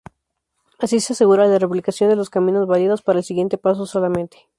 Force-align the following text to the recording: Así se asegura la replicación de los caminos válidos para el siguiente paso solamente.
Así 0.79 0.99
se 0.99 1.13
asegura 1.13 1.45
la 1.45 1.59
replicación 1.59 2.09
de 2.09 2.15
los 2.15 2.31
caminos 2.31 2.65
válidos 2.67 3.03
para 3.03 3.19
el 3.19 3.23
siguiente 3.23 3.59
paso 3.59 3.85
solamente. 3.85 4.47